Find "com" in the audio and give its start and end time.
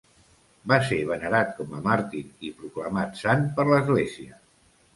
1.59-1.75